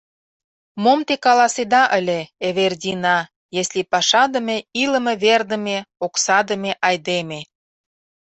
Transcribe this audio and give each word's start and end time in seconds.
—Мом 0.83 0.99
те 1.07 1.15
каласеда 1.25 1.83
ыле, 1.99 2.19
Эвердина, 2.47 3.17
если 3.61 3.81
пашадыме, 3.91 4.57
илыме 4.83 5.13
вердыме, 5.23 5.77
оксадыме 6.05 6.71
айдеме... 6.87 7.39